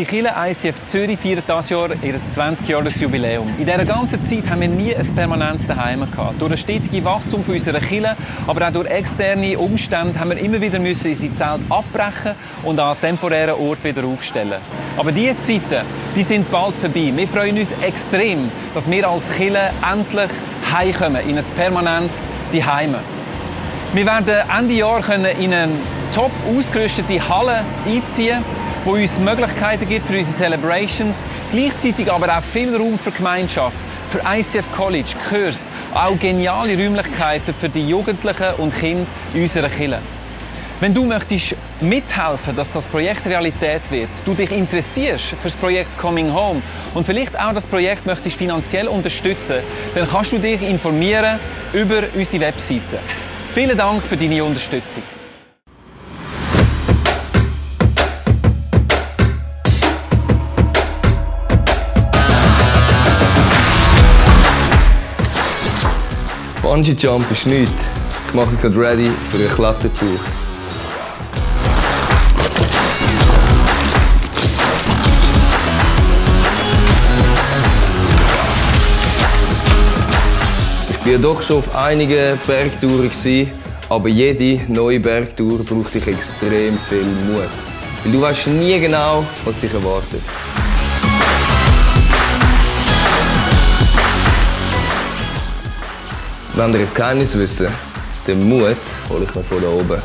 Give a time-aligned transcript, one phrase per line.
[0.00, 3.48] Unsere Kirche ICF Zürich feiert dieses Jahr ihr 20-Jahres-Jubiläum.
[3.58, 6.40] In dieser ganzen Zeit haben wir nie ein permanentes Daheim gehabt.
[6.40, 10.78] Durch das stetige Wachstum unserer Kirche, aber auch durch externe Umstände haben wir immer wieder
[10.78, 14.62] müssen unsere Zelt abbrechen und an temporären Ort wieder aufstellen.
[14.96, 15.84] Aber diese Zeiten,
[16.16, 17.12] die sind bald vorbei.
[17.14, 20.30] Wir freuen uns extrem, dass wir als Kirche endlich
[20.72, 22.94] heimkommen in ein permanentes Daheim.
[23.92, 25.02] Wir werden Ende Jahr
[25.38, 25.68] in eine
[26.14, 28.42] top ausgerüstete Halle einziehen
[28.84, 33.76] wo uns Möglichkeiten gibt für unsere Celebrations, gleichzeitig aber auch viel Raum für Gemeinschaft,
[34.10, 39.98] für ICF College, Kurs, auch geniale Räumlichkeiten für die Jugendlichen und Kinder in unserer Kirche.
[40.80, 45.98] Wenn du möchtest mithelfen, dass das Projekt Realität wird, du dich interessierst für das Projekt
[45.98, 46.62] Coming Home
[46.94, 49.56] und vielleicht auch das Projekt möchtest finanziell unterstützen,
[49.94, 51.38] dann kannst du dich informieren
[51.74, 52.98] über unsere Webseite.
[53.54, 55.02] Vielen Dank für deine Unterstützung.
[66.80, 67.88] Bungee Jump ist nichts.
[68.26, 70.18] Ich mache mich gerade ready für eine Klettertour.
[80.88, 83.10] Ich war doch schon auf einigen Bergtouren,
[83.90, 87.50] aber jede neue Bergtour braucht dich extrem viel Mut.
[88.04, 90.22] Weil du weißt nie genau, was dich erwartet.
[96.60, 97.68] Wenn ihr das Geheimnis wissen,
[98.26, 98.76] den Mut
[99.08, 100.02] hole ich mir von da oben.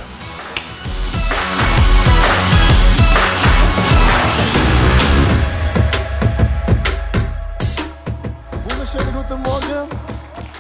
[8.70, 9.90] Wunderschönen guten Morgen.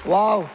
[0.03, 0.49] Wow.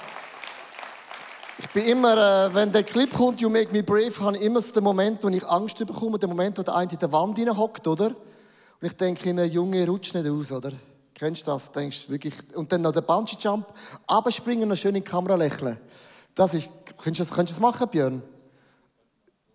[1.57, 4.61] Ich bin immer, äh, wenn der Clip kommt, You Make Me Brave, habe ich immer
[4.61, 7.39] so den Moment, wo ich Angst bekomme, den Moment, wo der eine in der Wand
[7.57, 8.09] hockt, oder?
[8.09, 8.17] Und
[8.83, 10.73] ich denke immer, Junge, rutsch nicht aus, oder?
[11.21, 11.71] Kennst du das?
[11.71, 12.33] Denkst wirklich?
[12.57, 13.67] Und dann noch der Bungee Jump,
[14.07, 15.77] abspringen und schön in die Kamera lächeln.
[16.35, 18.23] Das ist, könntest du das, könntest du das machen, Björn?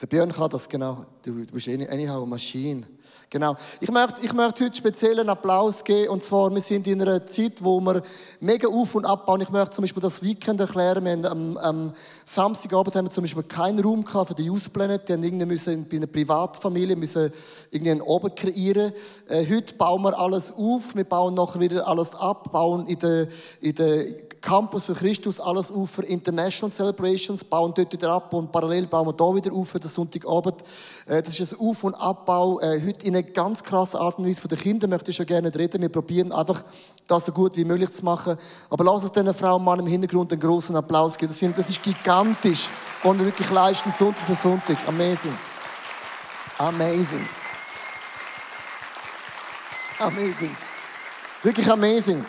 [0.05, 1.03] Der Björn kann das, genau.
[1.23, 2.83] Du, du bist anyhow eine Maschine.
[3.31, 3.55] Genau.
[3.81, 6.09] Ich möchte, ich möchte heute speziell einen Applaus geben.
[6.09, 8.03] Und zwar, wir sind in einer Zeit, wo wir
[8.39, 9.41] mega auf- und abbauen.
[9.41, 11.03] Ich möchte zum Beispiel das Weekend erklären.
[11.03, 14.71] Wir haben am, am Samstagabend haben wir zum Beispiel keinen Raum gehabt für die Youth
[14.71, 15.09] Planet.
[15.09, 17.31] Die haben irgendwie müssen bei einer Privatfamilie müssen
[17.71, 18.93] irgendwie einen oben kreieren.
[19.27, 20.93] Äh, heute bauen wir alles auf.
[20.93, 23.27] Wir bauen nachher wieder alles ab, bauen in der,
[23.59, 24.05] in der
[24.45, 29.07] Campus für Christus alles auf für International Celebrations, bauen dort wieder ab und parallel bauen
[29.07, 30.61] wir da wieder auf für den Sonntagabend.
[31.07, 34.27] Äh, das ist ein Auf- und Abbau, äh, heute in einer ganz krassen Art und
[34.27, 34.41] Weise.
[34.41, 35.81] Von den Kindern möchte ich schon gerne reden.
[35.81, 36.63] Wir probieren einfach,
[37.07, 38.37] das so gut wie möglich zu machen.
[38.69, 41.31] Aber lass uns diesen Frau und Mann im Hintergrund einen großen Applaus geben.
[41.31, 42.69] Das, sind, das ist gigantisch,
[43.01, 44.77] was wir wirklich leisten, Sonntag für Sonntag.
[44.87, 45.35] Amazing.
[46.59, 47.27] Amazing.
[49.97, 50.55] Amazing.
[51.41, 52.23] Wirklich amazing.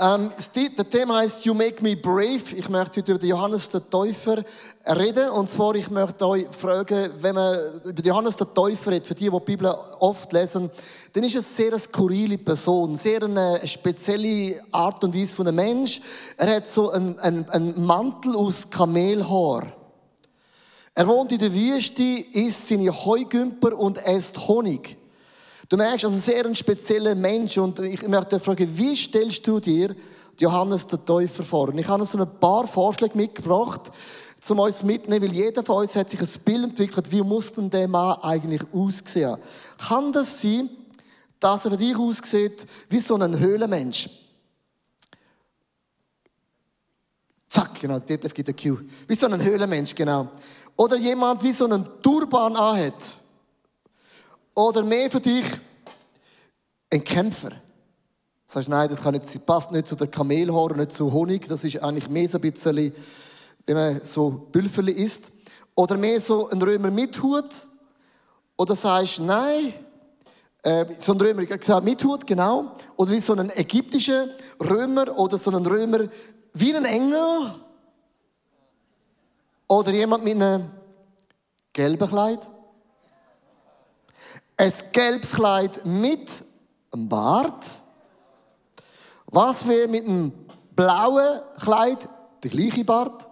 [0.00, 0.50] Ähm, das
[0.88, 2.56] Thema heißt You Make Me Brave.
[2.56, 4.42] Ich möchte heute über Johannes den Täufer
[4.86, 5.28] reden.
[5.30, 9.28] Und zwar, ich möchte euch fragen, wenn man über Johannes den Täufer redet, für die,
[9.28, 9.66] die die Bibel
[10.00, 10.70] oft lesen,
[11.12, 16.00] dann ist es sehr skurrile Person, sehr eine spezielle Art und Weise von einem Mensch.
[16.38, 19.74] Er hat so einen, einen, einen Mantel aus Kamelhaar.
[20.94, 22.02] Er wohnt in der Wüste,
[22.32, 25.01] isst seine Heugümper und isst Honig.
[25.72, 29.96] Du merkst, also sehr ein spezieller Mensch und ich möchte fragen, wie stellst du dir
[30.38, 31.68] Johannes den Täufer vor?
[31.68, 33.90] Und ich habe so ein paar Vorschläge mitgebracht,
[34.50, 37.70] um uns mitzunehmen, weil jeder von uns hat sich ein Bild entwickelt, wie muss denn
[37.70, 39.38] der Mann eigentlich aussehen?
[39.78, 40.68] Kann das sein,
[41.40, 44.10] dass er für dich aussieht wie so ein Höhlenmensch?
[47.48, 48.84] Zack, genau, Detlef gibt den Cue.
[49.08, 50.28] Wie so ein Höhlenmensch, genau.
[50.76, 53.22] Oder jemand wie so einen Turban anhat.
[54.54, 55.46] Oder mehr für dich
[56.92, 57.52] ein Kämpfer.
[58.46, 61.48] Sagst, nein, das nicht, passt nicht zu der Kamelhaar, nicht zu Honig.
[61.48, 62.92] Das ist eigentlich mehr so ein bisschen,
[63.66, 65.32] wenn man so Bülferli isst.
[65.74, 67.66] Oder mehr so ein Römer mit Hut.
[68.58, 69.72] Oder sagst, nein,
[70.62, 72.76] äh, so ein Römer, gesagt, mit Hut, genau.
[72.96, 74.26] Oder wie so ein ägyptischer
[74.60, 76.00] Römer oder so ein Römer
[76.52, 77.54] wie ein Engel.
[79.66, 80.70] Oder jemand mit einem
[81.72, 82.50] gelben Kleid.
[84.58, 86.51] Ein gelbes Kleid mit
[86.92, 87.64] einem Bart.
[89.26, 90.32] Was wäre mit einem
[90.76, 92.08] blauen Kleid
[92.42, 93.28] der gleiche Bart?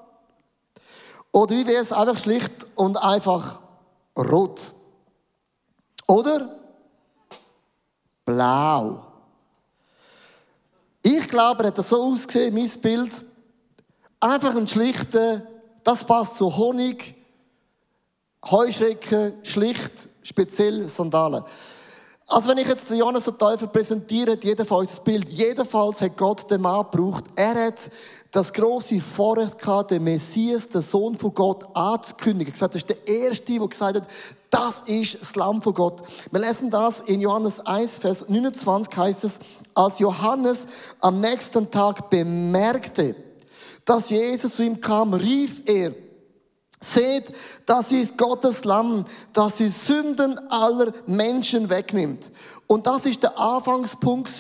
[1.33, 3.61] Oder wie wäre es einfach schlicht und einfach
[4.17, 4.73] rot?
[6.07, 6.49] Oder
[8.25, 9.07] blau?
[11.03, 13.25] Ich glaube, er hat so ausgesehen, mein Bild.
[14.19, 15.43] Einfach ein schlichter,
[15.83, 17.15] das passt zu Honig,
[18.45, 21.45] Heuschrecken, schlicht, speziell Sandalen.
[22.33, 25.29] Also wenn ich jetzt den Johannes den Täufer präsentiere, hat jeder von uns das Bild.
[25.31, 27.25] Jedenfalls hat Gott den Mann gebraucht.
[27.35, 27.91] Er hat
[28.31, 32.55] das große Vorrecht gehabt, den Messias, den Sohn von Gott, anzukündigen.
[32.55, 34.07] Er hat gesagt, das ist der Erste, der gesagt hat,
[34.49, 36.03] das ist das Lamm von Gott.
[36.31, 39.41] Wir lesen das in Johannes 1, Vers 29 heißt es,
[39.75, 40.69] als Johannes
[41.01, 43.17] am nächsten Tag bemerkte,
[43.85, 45.93] dass Jesus zu ihm kam, rief er,
[46.83, 47.31] Seht,
[47.67, 49.05] das ist Gottes Lamm,
[49.35, 52.31] das die Sünden aller Menschen wegnimmt.
[52.67, 54.33] Und das ist der Anfangspunkt,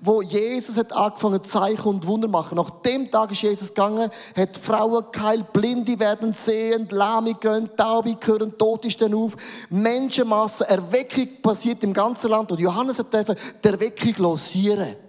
[0.00, 2.56] wo Jesus hat angefangen Zeichen und Wunder machen.
[2.56, 8.16] Nach dem Tag ist Jesus gegangen, hat Frauen geheilt, Blinde werden sehen, Lahme gehen, Taube
[8.24, 9.36] hören, Tote stehen auf,
[9.68, 12.50] Menschenmassen, Erweckung passiert im ganzen Land.
[12.50, 15.03] Und Johannes hat der Erweckung losieren.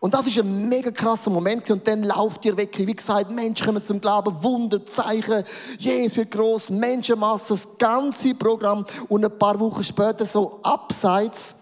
[0.00, 1.70] Und das ist ein mega krasser Moment.
[1.70, 2.76] Und dann lauft ihr weg.
[2.78, 5.42] Wie gesagt, Menschen kommen zum Glauben, Wunder, Zeichen.
[5.78, 8.86] Jesus wird groß, Menschenmasse, das ganze Programm.
[9.08, 11.54] Und ein paar Wochen später, so abseits,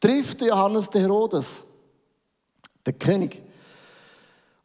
[0.00, 1.64] trifft Johannes den Herodes,
[2.84, 3.42] der König,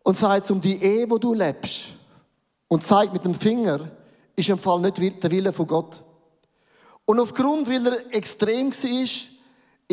[0.03, 1.89] und sagt um die Ehe, wo du lebst,
[2.67, 3.89] und zeigt mit dem Finger,
[4.35, 6.03] ist im Fall nicht der Wille von Gott.
[7.05, 9.30] Und aufgrund, weil er extrem war,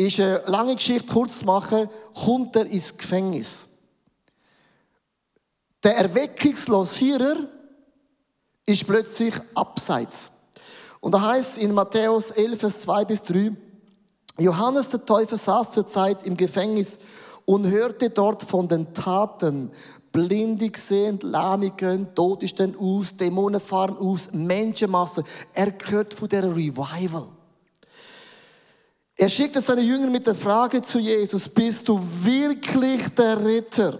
[0.05, 3.67] ist eine lange Geschichte kurz zu machen, kommt er ins Gefängnis.
[5.83, 7.37] Der Erweckungslosierer
[8.65, 10.31] ist plötzlich abseits.
[10.99, 13.51] Und da heißt in Matthäus 11, Vers 2 bis 3,
[14.37, 16.99] Johannes der Täufer saß zur Zeit im Gefängnis
[17.45, 19.71] und hörte dort von den Taten.
[20.11, 25.23] Blinde sehen, Lahme gehen, Tote stehen aus, Dämonen fahren aus, Menschenmassen.
[25.53, 27.27] Er gehört von der Revival.
[29.19, 33.99] Er schickte seine Jünger mit der Frage zu Jesus, bist du wirklich der Ritter,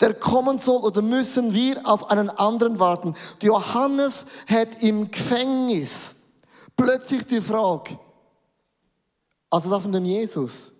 [0.00, 3.14] der kommen soll oder müssen wir auf einen anderen warten?
[3.42, 6.14] Johannes hat im Gefängnis
[6.74, 7.98] plötzlich die Frage,
[9.50, 10.72] also das mit dem Jesus,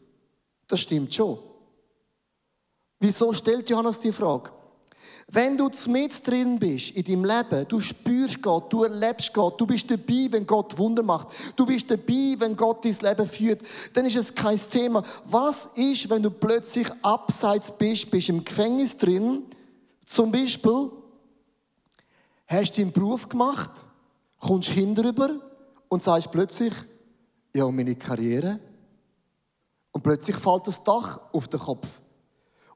[0.66, 1.38] das stimmt schon.
[3.00, 4.50] Wieso stellt Johannes die Frage?
[5.34, 9.66] Wenn du mit drin bist in deinem Leben, du spürst Gott, du erlebst Gott, du
[9.66, 13.62] bist dabei, wenn Gott Wunder macht, du bist dabei, wenn Gott dein Leben führt,
[13.94, 15.02] dann ist es kein Thema.
[15.24, 19.44] Was ist, wenn du plötzlich abseits bist, bist im Gefängnis drin,
[20.04, 20.90] zum Beispiel,
[22.46, 23.70] hast deinen Beruf gemacht,
[24.38, 25.40] kommst Kinder über
[25.88, 26.74] und sagst plötzlich,
[27.54, 28.60] ja, meine Karriere.
[29.92, 32.02] Und plötzlich fällt das Dach auf den Kopf.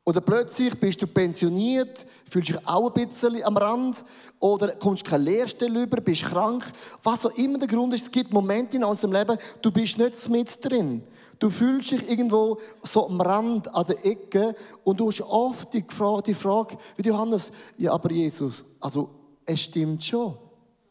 [0.09, 4.05] Oder plötzlich bist du pensioniert, fühlst dich auch ein bisschen am Rand
[4.39, 6.65] oder kommst keine Lehrstelle über, bist krank.
[7.03, 10.29] Was auch immer der Grund ist, es gibt Momente in unserem Leben, du bist nicht
[10.29, 11.03] mit drin.
[11.41, 14.55] Du fühlst dich irgendwo so am Rand, an der Ecke
[14.85, 19.11] und du hast oft die Frage, die Frage wie Johannes, ja aber Jesus, also
[19.45, 20.39] es stimmt schon,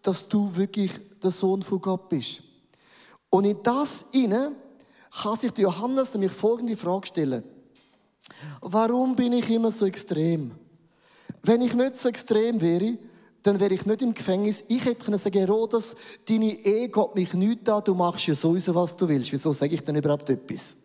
[0.01, 0.91] dass du wirklich
[1.23, 2.44] der Sohn von Gott bist.
[3.29, 4.51] Und in das inne
[5.09, 7.54] kann sich Johannes nämlich folgende Frage stellen.
[8.62, 10.51] Warum bin ich immer so extrem?
[11.44, 12.98] Wenn ich nicht so extrem wäre,
[13.44, 14.63] dann wäre ich nicht im Gefängnis.
[14.68, 15.95] Ich hätte können sagen, Herodes,
[16.27, 19.31] deine Ehe geht mich nicht an, du machst ja sowieso, was du willst.
[19.31, 20.75] Wieso sage ich denn überhaupt etwas?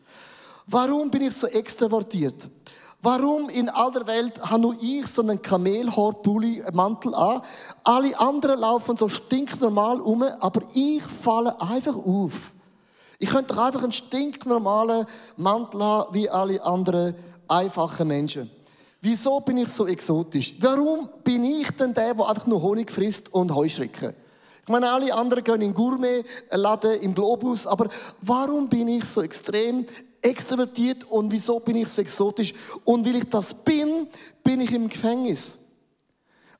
[0.66, 2.50] Warum bin ich so extrovertiert?
[3.02, 7.40] Warum in aller Welt habe nur ich so einen Kamelhaarpulli, Mantel an?
[7.82, 12.52] Alle anderen laufen so stinknormal um, aber ich falle einfach auf.
[13.18, 15.06] Ich könnte doch einfach einen stinknormalen
[15.36, 17.14] Mantel haben, wie alle anderen
[17.50, 18.50] einfachen Menschen.
[19.00, 20.54] Wieso bin ich so exotisch?
[20.60, 24.12] Warum bin ich denn der, der einfach nur Honig frisst und Heuschrecken?
[24.62, 27.88] Ich meine, alle anderen gehen in Gourmet-Laden im Globus, aber
[28.20, 29.86] warum bin ich so extrem
[30.22, 32.52] extrovertiert und wieso bin ich so exotisch?
[32.84, 34.06] Und weil ich das bin,
[34.44, 35.58] bin ich im Gefängnis.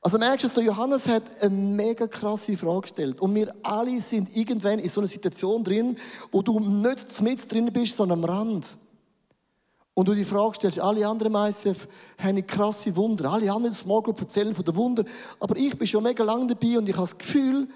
[0.01, 3.21] Also merkst du, so Johannes hat eine mega krasse Frage gestellt.
[3.21, 5.95] Und wir alle sind irgendwann in so einer Situation drin,
[6.31, 8.65] wo du nicht mit drin bist, sondern am Rand.
[9.93, 13.31] Und du die Frage stellst, alle anderen ICF haben krasse Wunder.
[13.31, 15.03] Alle anderen Small Group erzählen von den Wunder.
[15.39, 17.67] Aber ich bin schon mega lange dabei und ich habe das Gefühl,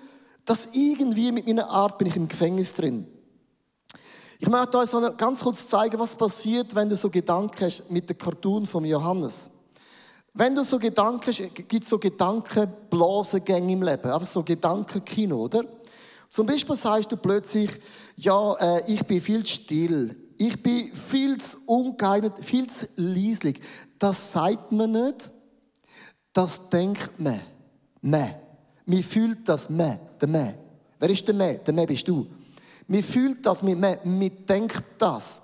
[0.46, 3.06] dass irgendwie mit meiner Art bin ich im Gefängnis drin.
[4.40, 8.10] Ich möchte euch so ganz kurz zeigen, was passiert, wenn du so Gedanken hast mit
[8.10, 9.50] dem Cartoon von Johannes.
[10.34, 14.12] Wenn du so Gedanken hast, gibt es so Gedankenblasengänge im Leben.
[14.12, 15.64] Einfach so Gedankenkino, oder?
[16.30, 17.72] Zum Beispiel sagst du plötzlich,
[18.18, 20.25] ja, äh, ich bin viel still.
[20.38, 23.60] Ich bin viel zu ungeeignet, viel zu leislich.
[23.98, 25.32] Das sagt man nicht.
[26.34, 27.40] Das denkt man.
[28.02, 28.36] Man.
[28.86, 30.54] Mir fühlt das man, der man.
[31.00, 31.60] Wer ist der man?
[31.66, 32.28] Der man bist du.
[32.88, 35.42] Mir fühlt das, mir, man, mir denkt das.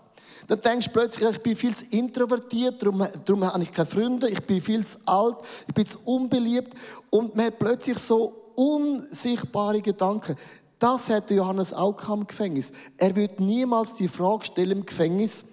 [0.47, 4.29] Dann denkst du plötzlich, ich bin viel zu introvertiert, darum, darum habe ich keine Freunde,
[4.29, 6.73] ich bin viel zu alt, ich bin zu unbeliebt.
[7.09, 10.35] Und man hat plötzlich so unsichtbare Gedanken.
[10.81, 12.71] Das hat Johannes auch im Gefängnis.
[12.97, 15.45] Er wird niemals die Frage stellen im Gefängnis,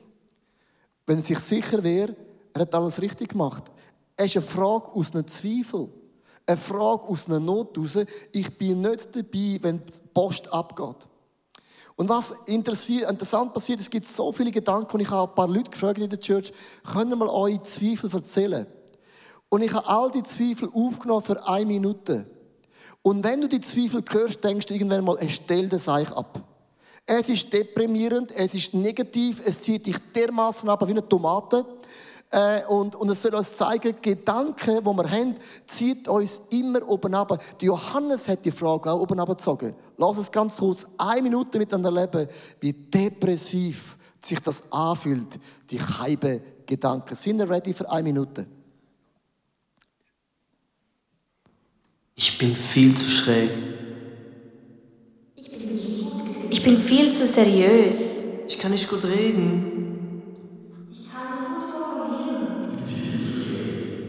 [1.06, 2.16] wenn er sich sicher wäre,
[2.54, 3.64] er hat alles richtig gemacht.
[4.16, 5.90] Es ist eine Frage aus einem Zweifel.
[6.46, 8.06] Eine Frage aus einer Not heraus.
[8.32, 11.06] Ich bin nicht dabei, wenn die Post abgeht.
[11.96, 15.70] Und was interessant passiert, es gibt so viele Gedanken und ich habe ein paar Leute
[15.70, 16.52] gefragt in der Church,
[16.90, 18.66] können wir mal eure Zweifel erzählen?
[19.50, 22.37] Und ich habe all die Zweifel aufgenommen für eine Minute.
[23.02, 26.42] Und wenn du die Zweifel hörst, denkst du irgendwann mal, es stellt das euch ab.
[27.06, 31.64] Es ist deprimierend, es ist negativ, es zieht dich dermaßen ab wie eine Tomate.
[32.30, 35.34] Äh, und, und es soll uns zeigen, Gedanken, die wir haben,
[35.66, 37.42] zieht uns immer oben ab.
[37.62, 39.74] Johannes hat die Frage auch oben abgezogen.
[39.96, 42.28] Lass es ganz kurz eine Minute miteinander leben,
[42.60, 45.38] wie depressiv sich das anfühlt,
[45.70, 47.14] die Heibe Gedanken.
[47.14, 48.46] Sind wir ready für eine Minute?
[52.20, 53.50] Ich bin viel zu schräg.
[55.36, 56.46] Ich bin nicht gut genug.
[56.50, 58.24] Ich bin viel zu seriös.
[58.48, 60.24] Ich kann nicht gut reden.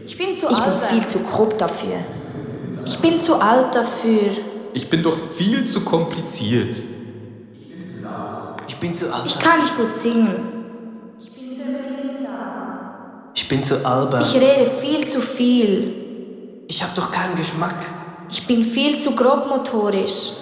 [0.04, 2.00] Ich bin zu Ich bin viel zu grob dafür.
[2.84, 4.32] Ich bin zu alt dafür.
[4.74, 6.84] Ich bin doch viel zu kompliziert.
[8.66, 9.26] Ich bin zu alt.
[9.26, 10.34] Ich kann nicht gut singen.
[11.20, 12.30] Ich bin zu empfindsam.
[13.36, 14.22] Ich bin zu albern.
[14.22, 15.94] Ich rede viel zu viel.
[16.66, 17.99] Ich habe doch keinen Geschmack.
[18.30, 20.32] Ich bin viel zu grobmotorisch.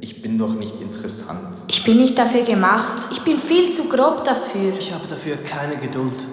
[0.00, 1.56] Ich bin doch nicht interessant.
[1.68, 3.08] Ich bin nicht dafür gemacht.
[3.12, 4.72] Ich bin viel zu grob dafür.
[4.78, 6.26] Ich habe dafür keine Geduld.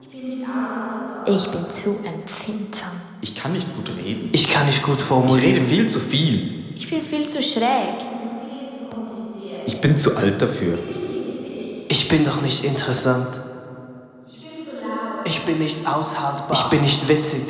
[0.00, 1.24] Ich bin nicht aushaltbar.
[1.26, 2.90] Ich bin zu empfindsam.
[3.20, 4.30] Ich kann nicht gut reden.
[4.32, 5.54] Ich kann nicht gut Ich formulieren.
[5.54, 6.64] rede viel zu viel.
[6.76, 7.94] Ich bin viel zu schräg.
[9.66, 10.78] Ich bin zu alt dafür.
[11.88, 13.40] Ich bin doch nicht interessant.
[15.24, 16.52] Ich bin nicht aushaltbar.
[16.52, 17.42] Ich bin nicht witzig.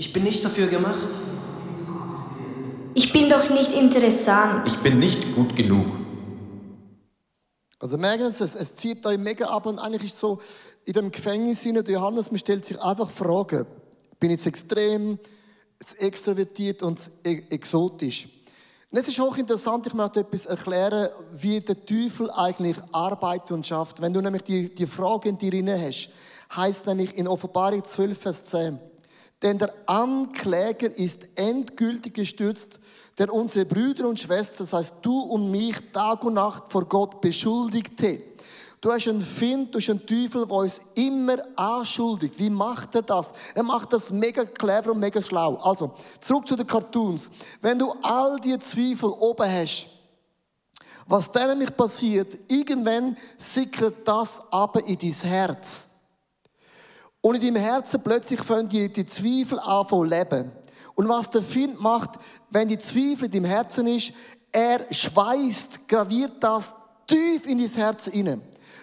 [0.00, 1.10] Ich bin nicht dafür gemacht.
[2.94, 4.66] Ich bin doch nicht interessant.
[4.66, 5.88] Ich bin nicht gut genug.
[7.78, 10.40] Also merken Sie, es, es zieht euch mega ab und eigentlich ist so,
[10.86, 13.66] in dem Gefängnis hinein, der Johannes, man stellt sich einfach Fragen.
[14.18, 15.18] Bin ich jetzt extrem,
[15.78, 18.26] jetzt extrovertiert und e- exotisch?
[18.90, 24.00] Und es ist hochinteressant, ich möchte etwas erklären, wie der Teufel eigentlich arbeitet und schafft.
[24.00, 26.08] Wenn du nämlich die, die Frage in dir inne hast,
[26.56, 28.80] heißt nämlich in Offenbarung 12, Vers 10,
[29.42, 32.78] denn der Ankläger ist endgültig gestürzt,
[33.18, 37.20] der unsere Brüder und Schwestern, das heißt du und mich, Tag und Nacht vor Gott
[37.20, 38.22] beschuldigte.
[38.80, 42.38] Du hast einen Find, du hast einen Teufel, der uns immer anschuldigt.
[42.38, 43.32] Wie macht er das?
[43.54, 45.56] Er macht das mega clever und mega schlau.
[45.56, 47.30] Also, zurück zu den Cartoons.
[47.60, 49.86] Wenn du all die Zweifel oben hast,
[51.06, 55.89] was dann nämlich passiert, irgendwann sickert das aber in dein Herz.
[57.20, 60.52] Und in deinem Herzen plötzlich fangen die, die Zweifel an zu leben.
[60.94, 62.10] Und was der Find macht,
[62.50, 64.12] wenn die Zweifel in deinem Herzen ist,
[64.52, 66.74] er schweißt, graviert das
[67.06, 68.42] tief in dein Herz hinein.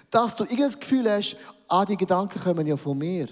[0.09, 1.35] Dass du irgendein Gefühl hast,
[1.67, 3.27] ah, die Gedanken kommen ja von mir.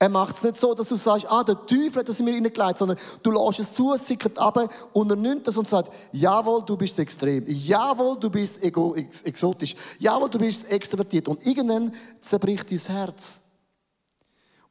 [0.00, 2.34] Er macht es nicht so, dass du sagst, ah, der Teufel hat das in mir
[2.34, 5.92] hineingelegt, sondern du lässt es zu, es sickert ab und er nimmt das und sagt,
[6.12, 11.26] jawohl, du bist extrem, jawohl, du bist ego, ex, exotisch, jawohl, du bist extrovertiert.
[11.26, 13.40] Und irgendwann zerbricht dein Herz.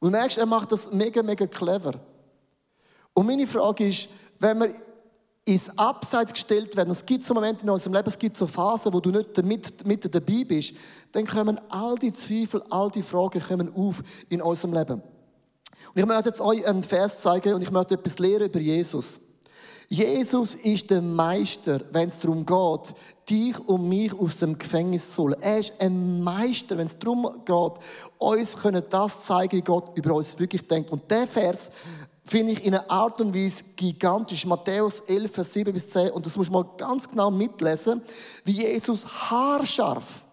[0.00, 1.92] Und du merkst, er macht das mega, mega clever.
[3.14, 4.74] Und meine Frage ist, wenn wir
[5.44, 8.92] ins Abseits gestellt werden, es gibt so Momente in unserem Leben, es gibt so Phasen,
[8.92, 10.74] wo du nicht mit, mit dabei bist,
[11.12, 15.02] dann kommen all die Zweifel, all die Fragen kommen auf in unserem Leben.
[15.94, 19.20] Und ich möchte jetzt euch einen Vers zeigen und ich möchte etwas lehren über Jesus.
[19.90, 22.94] Jesus ist der Meister, wenn es darum geht,
[23.28, 25.40] dich und mich aus dem Gefängnis zu holen.
[25.40, 27.72] Er ist ein Meister, wenn es darum geht,
[28.18, 30.90] uns können das zeigen, wie Gott über uns wirklich denkt.
[30.90, 31.70] Und der Vers
[32.22, 34.44] finde ich in einer Art und Weise gigantisch.
[34.44, 36.10] Matthäus 11, Vers 7 bis 10.
[36.10, 38.02] Und das muss man ganz genau mitlesen,
[38.44, 40.26] wie Jesus haarscharf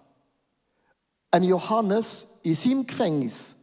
[1.32, 3.56] ein Johannes in seinem Gefängnis,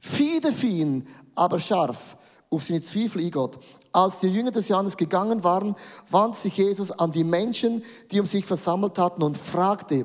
[0.00, 2.16] fiederfein, aber scharf,
[2.50, 3.58] auf seine Zweifel eingeht.
[3.96, 5.74] Als die Jünger des Johannes gegangen waren,
[6.10, 10.04] wandte sich Jesus an die Menschen, die um sich versammelt hatten und fragte,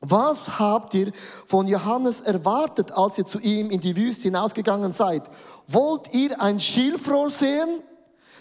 [0.00, 1.12] was habt ihr
[1.46, 5.22] von Johannes erwartet, als ihr zu ihm in die Wüste hinausgegangen seid?
[5.66, 7.82] Wollt ihr ein Schilfrohr sehen,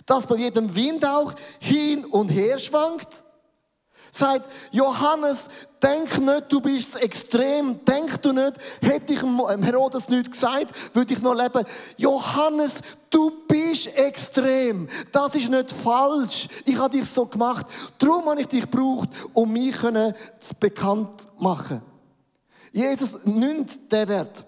[0.05, 3.25] das bei jedem Wind auch hin und her schwankt?
[4.15, 5.49] Sagt, Johannes,
[5.81, 7.83] denk nicht, du bist extrem.
[7.83, 11.65] Denk du nicht, hätte ich dem Herodes nicht gesagt, würde ich noch leben.
[11.97, 14.87] Johannes, du bist extrem.
[15.11, 16.47] Das ist nicht falsch.
[16.63, 17.65] Ich habe dich so gemacht.
[17.97, 19.77] Darum habe ich dich gebraucht, um mich
[20.59, 21.81] bekannt machen.
[22.71, 24.45] Jesus nimmt den Wert.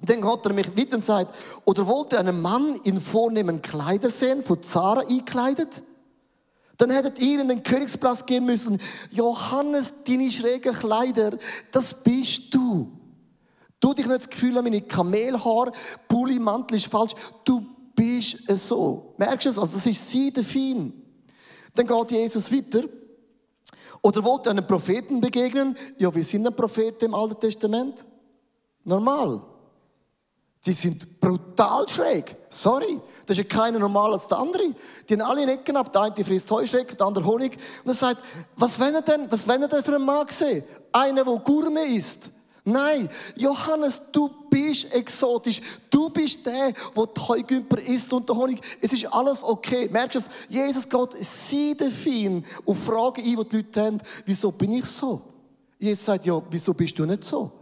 [0.00, 1.32] Dann hat er mich wieder und sagt,
[1.64, 5.84] oder wollt ihr einen Mann in vornehmen Kleider sehen, von Zara eingekleidet?
[6.78, 8.80] Dann hättet ihr in den Königsplatz gehen müssen.
[9.10, 11.36] Johannes, deine schrägen Kleider,
[11.72, 12.92] das bist du.
[13.80, 15.72] Du dich nicht das Gefühl haben, meine Kamelhaar,
[16.08, 17.12] Pulli, Mantel ist falsch.
[17.44, 19.14] Du bist es so.
[19.18, 19.58] Merkst du es?
[19.58, 20.92] Also das ist seidefein.
[21.74, 22.84] Dann geht Jesus weiter.
[24.02, 25.76] Oder wollt ihr einem Propheten begegnen?
[25.98, 28.06] Ja, wir sind ein Prophet im Alten Testament.
[28.84, 29.44] Normal.
[30.66, 32.36] Die sind brutal schräg.
[32.48, 33.00] Sorry.
[33.26, 34.74] Das ist ja keiner normal als der andere.
[35.08, 35.92] Die haben alle in Ecken ab.
[35.92, 37.56] Der eine frisst Heuschrecken, der andere Honig.
[37.84, 38.22] Und er sagt,
[38.56, 40.64] was wenn er denn, was wenn denn für einen Mann sehen?
[40.92, 42.32] Einer, der Gourmet ist.
[42.64, 45.62] Nein, Johannes, du bist exotisch.
[45.88, 48.60] Du bist der, der die Heugümper isst und der Honig.
[48.80, 49.88] Es ist alles okay.
[49.90, 50.28] Merkst du es?
[50.48, 54.00] Jesus geht seidefein auf Fragen ein, die die Leute haben.
[54.26, 55.22] Wieso bin ich so?
[55.78, 57.57] Jesus sagt, ja, wieso bist du nicht so?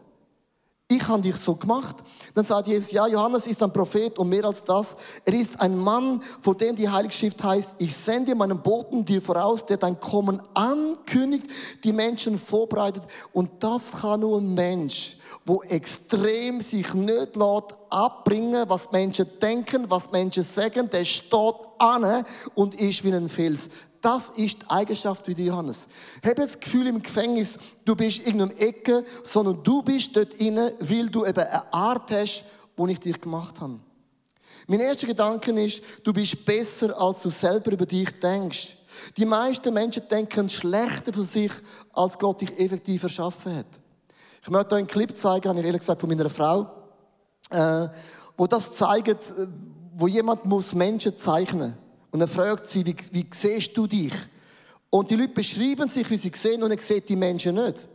[0.89, 1.97] Ich habe dich so gemacht.
[2.33, 4.95] Dann sagt Jesus, ja, Johannes ist ein Prophet und mehr als das.
[5.25, 9.21] Er ist ein Mann, vor dem die Heilige Schrift heißt, ich sende meinen Boten dir
[9.21, 11.47] voraus, der dein Kommen ankündigt,
[11.83, 13.03] die Menschen vorbereitet.
[13.33, 19.89] Und das kann nur ein Mensch, wo extrem sich nicht lässt abbringen, was Menschen denken,
[19.89, 23.69] was Menschen sagen, der steht an und ist wie ein Fels.
[24.01, 25.89] Das ist die Eigenschaft wie Johannes.
[26.25, 30.75] Habe das Gefühl im Gefängnis, du bist in einer Ecke, sondern du bist dort inne,
[30.81, 32.45] weil du eben eine Art hast,
[32.77, 33.79] wo ich dich gemacht habe.
[34.69, 38.77] Mein erster Gedanke ist, du bist besser, als du selber über dich denkst.
[39.17, 41.53] Die meisten Menschen denken schlechter von sich,
[41.93, 43.67] als Gott dich effektiv erschaffen hat.
[44.47, 46.71] Ich möchte euch einen Clip zeigen, habe ich ehrlich gesagt von meiner Frau,
[47.51, 47.89] äh,
[48.37, 49.47] wo das zeigt, äh,
[49.97, 51.77] wo jemand muss Menschen zeichnen.
[52.13, 54.13] Und er fragt sie, wie, wie siehst du dich?
[54.89, 57.89] Und die Leute beschreiben sich, wie sie sehen, und er sieht die Menschen nicht.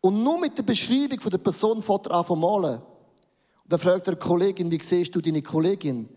[0.00, 2.80] Und nur mit der Beschreibung von der Person fährt er an zu malen.
[2.80, 6.08] Und dann fragt er die Kollegin, wie siehst du deine Kollegin?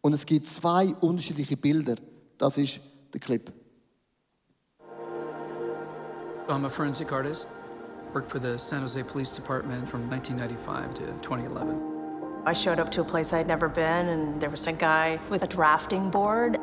[0.00, 1.94] Und es gibt zwei unterschiedliche Bilder.
[2.36, 2.80] Das ist
[3.14, 3.52] der Clip.
[6.48, 7.48] I'm a forensic artist.
[8.12, 12.42] Worked for the San Jose Police Department from 1995 to 2011.
[12.44, 15.42] I showed up to a place I'd never been, and there was a guy with
[15.42, 16.56] a drafting board.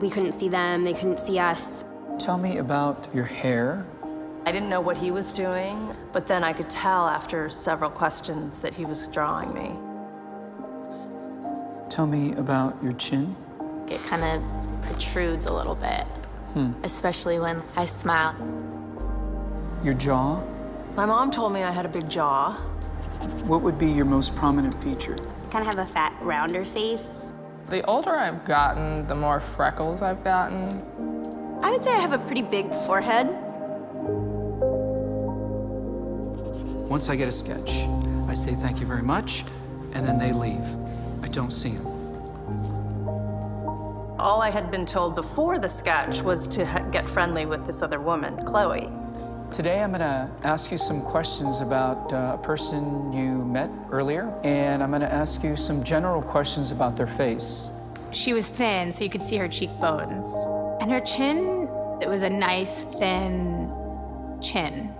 [0.00, 1.84] We couldn't see them, they couldn't see us.
[2.18, 3.86] Tell me about your hair.
[4.46, 8.60] I didn't know what he was doing, but then I could tell after several questions
[8.62, 9.76] that he was drawing me.
[11.88, 13.36] Tell me about your chin.
[13.88, 16.02] It kind of protrudes a little bit,
[16.54, 16.72] hmm.
[16.82, 18.34] especially when I smile.
[19.84, 20.42] Your jaw?
[20.96, 22.52] My mom told me I had a big jaw.
[23.46, 25.16] What would be your most prominent feature?
[25.50, 27.32] Kind of have a fat, rounder face.
[27.68, 30.82] The older I've gotten, the more freckles I've gotten.
[31.62, 33.28] I would say I have a pretty big forehead.
[36.90, 37.86] Once I get a sketch,
[38.26, 39.44] I say thank you very much,
[39.94, 40.64] and then they leave.
[41.22, 41.86] I don't see them.
[44.18, 48.00] All I had been told before the sketch was to get friendly with this other
[48.00, 48.90] woman, Chloe.
[49.52, 54.32] Today I'm going to ask you some questions about uh, a person you met earlier,
[54.44, 57.68] and I'm going to ask you some general questions about their face.
[58.12, 60.32] She was thin, so you could see her cheekbones.
[60.80, 61.68] And her chin,
[62.00, 63.72] it was a nice, thin
[64.40, 64.94] chin.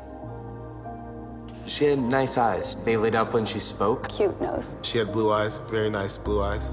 [1.69, 2.75] She had nice eyes.
[2.85, 4.09] They lit up when she spoke.
[4.09, 4.77] Cute nose.
[4.83, 6.67] She had blue eyes, very nice blue eyes.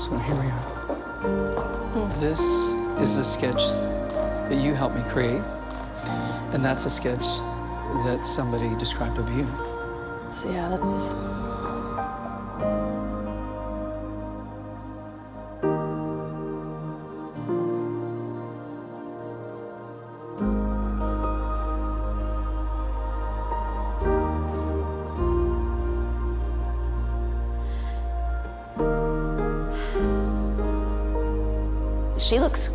[0.00, 0.74] So here we are.
[1.90, 2.20] Hmm.
[2.20, 3.72] This is the sketch
[4.48, 5.42] that you helped me create.
[6.52, 7.26] And that's a sketch
[8.04, 9.46] that somebody described of you.
[10.30, 11.10] So yeah, that's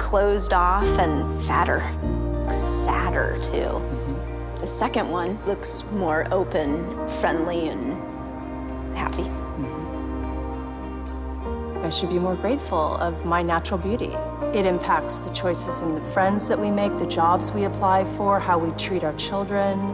[0.10, 1.82] closed off and fatter,
[2.50, 3.80] sadder too.
[4.60, 7.94] The second one looks more open, friendly, and
[8.98, 9.22] happy.
[9.62, 9.86] Mm-hmm.
[11.86, 14.16] I should be more grateful of my natural beauty.
[14.52, 18.40] It impacts the choices and the friends that we make, the jobs we apply for,
[18.40, 19.94] how we treat our children.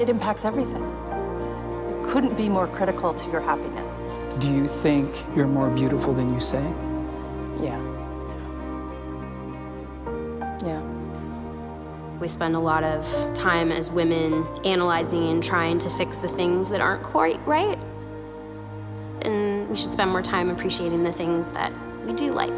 [0.00, 0.84] It impacts everything.
[1.90, 3.98] It couldn't be more critical to your happiness.
[4.38, 6.64] Do you think you're more beautiful than you say?
[7.62, 7.76] Yeah.
[7.76, 7.90] Yeah.
[12.20, 16.68] We spend a lot of time as women analyzing and trying to fix the things
[16.68, 17.78] that aren't quite right.
[19.22, 21.72] And we should spend more time appreciating the things that
[22.04, 22.50] we do like.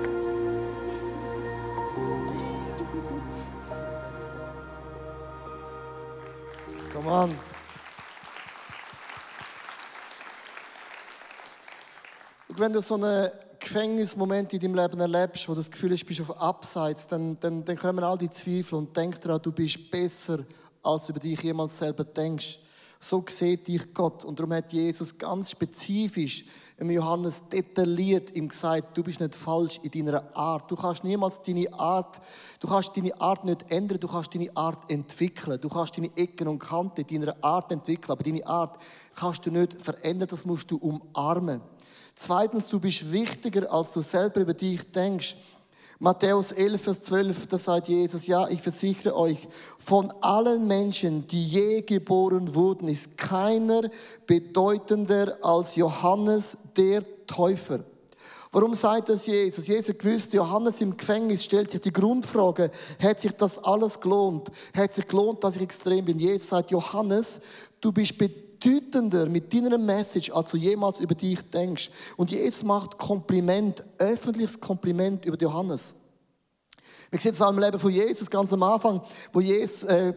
[6.93, 7.39] Come on.
[12.49, 17.07] Look, Gefängnismoment in deinem Leben erlebst, wo du das Gefühl hast, du bist auf Abseits,
[17.07, 20.41] dann, dann, dann kommen all die Zweifel und denk daran, du bist besser,
[20.83, 22.59] als über dich jemals selber denkst.
[23.05, 24.25] So sieht dich Gott.
[24.25, 26.45] Und darum hat Jesus ganz spezifisch
[26.79, 30.71] im Johannes detailliert ihm gesagt, du bist nicht falsch in deiner Art.
[30.71, 32.21] Du kannst niemals deine Art,
[32.61, 35.61] du kannst deine Art nicht ändern, du kannst deine Art entwickeln.
[35.61, 38.79] Du kannst deine Ecken und Kanten deiner Art entwickeln, aber deine Art
[39.15, 41.61] kannst du nicht verändern, das musst du umarmen.
[42.15, 45.37] Zweitens, du bist wichtiger, als du selber über dich denkst.
[45.99, 49.47] Matthäus 11, Vers 12, da sagt Jesus, ja, ich versichere euch,
[49.79, 53.83] von allen Menschen, die je geboren wurden, ist keiner
[54.27, 57.85] bedeutender als Johannes der Täufer.
[58.51, 59.69] Warum sagt das Jesus?
[59.69, 62.71] Jesus gewusst, Johannes im Gefängnis stellt sich die Grundfrage,
[63.01, 64.51] hat sich das alles gelohnt?
[64.75, 66.19] Hat sich gelohnt, dass ich extrem bin?
[66.19, 67.41] Jesus sagt, Johannes,
[67.81, 68.42] du bist bedeutender
[69.29, 71.91] mit deiner Message, als du jemals über dich denkst.
[72.17, 75.95] Und Jesus macht Kompliment, öffentliches Kompliment über Johannes.
[77.13, 79.03] Wir sehen es auch im Leben von Jesus, ganz am Anfang,
[79.35, 80.15] wo Jesus äh,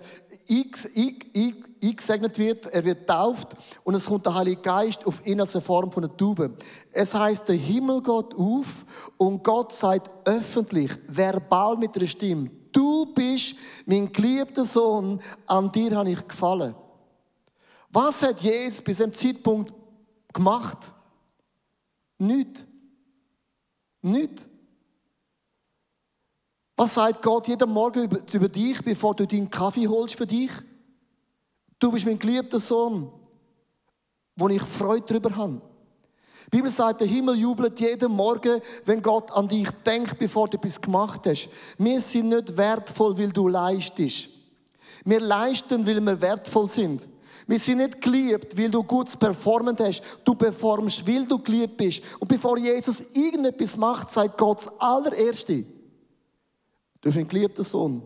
[1.82, 3.50] eingesegnet wird, er wird tauft
[3.84, 6.56] und es kommt der Heilige Geist auf ihn als eine Form von einer Taube.
[6.94, 8.86] Es heißt, der Himmel geht auf
[9.18, 13.56] und Gott sagt öffentlich, verbal mit der Stimme, du bist
[13.86, 16.76] mein geliebter Sohn, an dir habe ich gefallen.
[17.96, 19.74] Was hat Jesus bis zum Zeitpunkt
[20.34, 20.94] gemacht?
[22.18, 22.68] Nicht.
[24.02, 24.50] Nicht.
[26.76, 30.52] Was sagt Gott jeden Morgen über, über dich, bevor du deinen Kaffee holst für dich?
[31.80, 33.10] Du bist mein geliebter Sohn,
[34.36, 35.62] wo ich Freude darüber habe.
[36.48, 40.58] Die Bibel sagt, der Himmel jubelt jeden Morgen, wenn Gott an dich denkt, bevor du
[40.58, 41.48] etwas gemacht hast.
[41.78, 44.32] Wir sind nicht wertvoll, weil du leistest.
[45.06, 47.08] Wir leisten, weil wir wertvoll sind.
[47.48, 50.02] Wir sind nicht geliebt, weil du gut performt hast.
[50.24, 52.02] Du performst, weil du geliebt bist.
[52.20, 55.64] Und bevor Jesus irgendetwas macht, sagt Gott das allererste.
[57.02, 58.02] Du bist ein geliebter Sohn.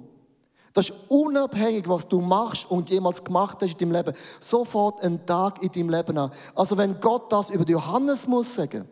[0.73, 4.17] Das ist unabhängig, was du machst und jemals gemacht hast in deinem Leben.
[4.39, 6.31] Sofort ein Tag in deinem Leben an.
[6.53, 8.87] Also wenn Gott das über Johannes muss sagen,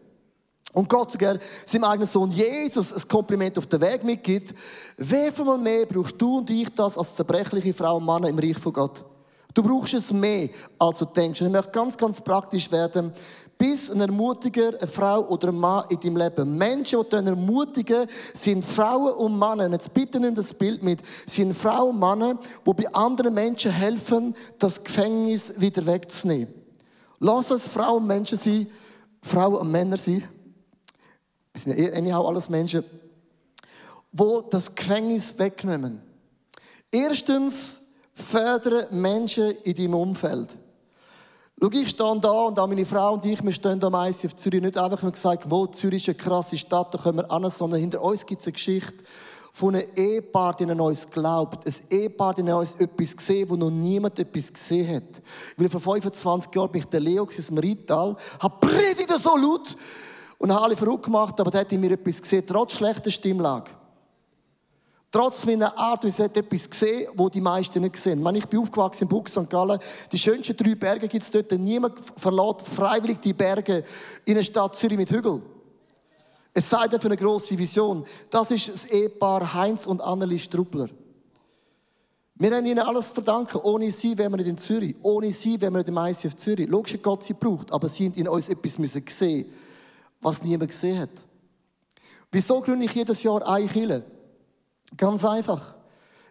[0.73, 4.53] und Gott sogar seinem eigenen Sohn Jesus ein Kompliment auf den Weg mitgibt,
[4.97, 8.57] wer von mehr brauchst du und ich das als zerbrechliche Frau und Mann im Reich
[8.57, 9.05] von Gott?
[9.57, 11.41] Du brauchst es mehr, als du denkst.
[11.41, 13.11] Und ich möchte ganz, ganz praktisch werden.
[13.57, 16.57] Bis ein Ermutiger, eine Frau oder ein Mann in deinem Leben.
[16.59, 19.67] Menschen, die dich ermutigen, sind Frauen und Männer.
[19.71, 20.99] Jetzt bitte nimm das Bild mit.
[21.25, 26.53] Sind Frauen und Männer, die bei anderen Menschen helfen, das Gefängnis wieder wegzunehmen.
[27.19, 28.67] Lass es Frauen und Menschen sein,
[29.23, 30.23] Frauen und Männer sein.
[31.51, 32.83] Wir sind ja eh alles Menschen,
[34.11, 35.99] wo das Gefängnis wegnehmen.
[36.91, 37.86] Erstens,
[38.17, 40.57] fördere Menschen in deinem Umfeld.
[41.59, 44.35] Schau, ich stehe da und auch meine Frau und ich, wir stehen da meist auf
[44.35, 47.49] Zürich nicht einfach und gesagt, wo Zürich ist eine krasse Stadt, da können wir an,
[47.49, 49.03] sondern hinter uns gibt es eine Geschichte
[49.53, 51.65] von einem Ehepaar, das an uns glaubt.
[51.65, 55.21] Ein Ehepaar, das an uns etwas gesehen, wo noch niemand etwas gesehen hat.
[55.57, 59.75] Weil vor 25 Jahren bin ich der Leo aus dem Rital, habe predigt so laut
[60.37, 63.71] und habe alle verrückt gemacht, aber da hat in mir etwas gesehen, trotz schlechter Stimmlage.
[65.17, 68.23] Trotz meiner Art, wie hat etwas gesehen, wo die meisten nicht sehen.
[68.35, 69.49] Ich bin aufgewachsen in Buch St.
[69.49, 69.79] Gallen.
[70.11, 71.51] Die schönsten drei Berge gibt es dort.
[71.53, 73.83] Niemand verlässt freiwillig die Berge
[74.25, 75.41] in eine Stadt Zürich mit Hügeln.
[76.53, 78.05] Es sei denn für eine grosse Vision.
[78.29, 80.87] Das ist das Ehepaar Heinz und Anneli Struppler.
[82.35, 83.57] Wir haben ihnen alles zu verdanken.
[83.63, 84.95] Ohne sie wären wir nicht in Zürich.
[85.01, 86.69] Ohne sie wären wir nicht im ICF Zürich.
[86.69, 89.51] Logisch, Gott sie braucht, aber sie haben in uns etwas müssen sehen,
[90.21, 91.25] was niemand gesehen hat.
[92.31, 94.16] Wieso gründe ich jedes Jahr eine Kirche?
[94.95, 95.75] Ganz einfach.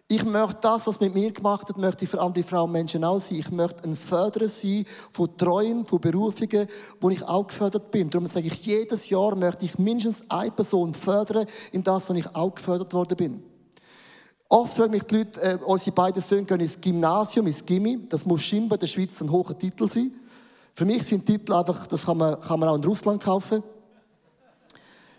[0.09, 3.03] Ich möchte das, was mit mir gemacht hat, möchte ich für andere Frauen und Menschen
[3.03, 3.39] auch sein.
[3.39, 6.67] Ich möchte ein Förderer sein von Träumen, von Berufungen,
[7.01, 8.09] wo ich auch gefördert bin.
[8.09, 12.33] Darum sage ich, jedes Jahr möchte ich mindestens eine Person fördern in das, wo ich
[12.33, 13.43] auch gefördert worden bin.
[14.47, 18.07] Oft fragen mich die Leute, äh, unsere beiden Söhne gehen ins Gymnasium, ins Gimmi.
[18.07, 20.13] Das muss scheinbar in der Schweiz ein hoher Titel sein.
[20.73, 23.61] Für mich sind Titel einfach, das kann man, kann man auch in Russland kaufen.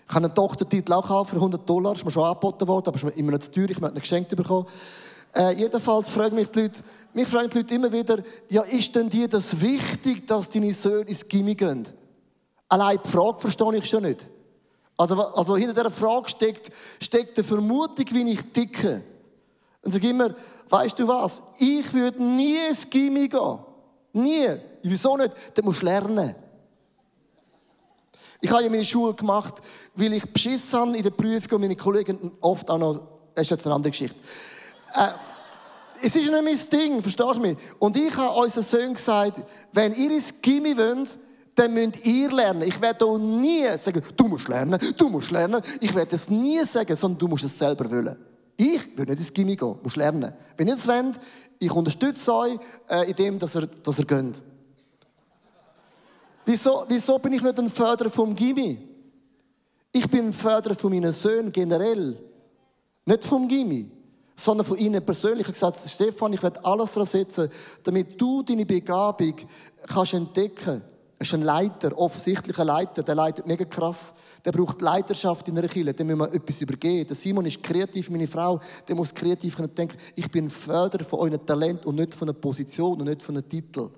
[0.09, 2.97] Ich kann einen Doktortitel auch kaufen für 100 Dollar, ist mir schon angeboten worden, aber
[2.97, 4.66] ist immer noch zu teuer, ich möchte ihn geschenkt bekommen.
[5.37, 6.81] Äh, jedenfalls fragen mich die Leute,
[7.12, 11.11] mich fragen die Leute immer wieder, ja, ist denn dir das wichtig, dass deine Söhne
[11.11, 11.87] ins Gimmi gehen?
[12.71, 14.31] Allein die Frage verstehe ich schon nicht.
[14.97, 16.71] Also, also hinter dieser Frage steckt,
[17.03, 19.03] steckt eine Vermutung, wie ich ticke.
[19.83, 20.35] Und sage immer,
[20.71, 21.42] weißt du was?
[21.59, 23.59] Ich würde nie ins Gimmi gehen.
[24.14, 24.57] Nie.
[24.83, 25.35] Wieso nicht?
[25.53, 26.35] Du musst lernen.
[28.40, 29.55] Ich habe ja meine Schule gemacht,
[29.94, 33.03] weil ich beschissen habe in der Prüfung und meine Kollegen oft auch noch,
[33.35, 34.16] das ist jetzt eine andere Geschichte.
[34.94, 35.09] Äh,
[36.01, 37.57] es ist nicht mein Ding, verstehst du mich?
[37.81, 41.18] Und ich habe unseren Söhnen gesagt, wenn ihr ins Gimmi wollt,
[41.57, 42.62] dann müsst ihr lernen.
[42.62, 45.61] Ich werde auch nie sagen, du musst lernen, du musst lernen.
[45.81, 48.16] Ich werde es nie sagen, sondern du musst es selber wollen.
[48.57, 50.33] Ich will nicht ins Gimmi gehen, musst lernen.
[50.57, 51.18] Wenn ihr es wollt,
[51.59, 54.42] ich unterstütze euch äh, in dem, dass ihr, dass ihr geht.
[56.48, 58.78] Wieso, wieso bin ich nicht ein Förderer vom Gimmi?
[59.92, 62.18] Ich bin ein Förderer von meinen Söhnen generell.
[63.04, 63.90] Nicht vom Gimmi,
[64.34, 65.46] sondern von ihnen persönlich.
[65.46, 67.50] Ich habe gesagt, Stefan, ich werde alles daran setzen,
[67.82, 69.34] damit du deine Begabung
[69.88, 70.87] kannst entdecken kannst.
[71.18, 74.14] Er ist ein Leiter, offensichtlich ein Leiter, der leitet mega krass.
[74.42, 77.08] Der braucht Leiterschaft in einer Kirche, dem müssen wir etwas übergeben.
[77.08, 78.58] Der Simon ist kreativ, meine Frau,
[78.88, 79.98] der muss kreativ denken.
[80.16, 83.46] Ich bin Förderer von eurem Talent und nicht von einer Position und nicht von einem
[83.46, 83.90] Titel.